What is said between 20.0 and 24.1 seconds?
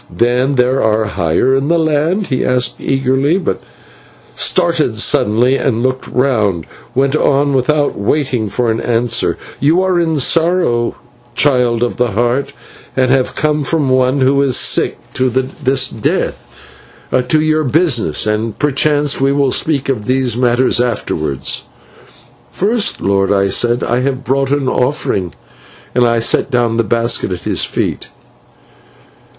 these matters afterwards.' "'First, lord,' I said, 'I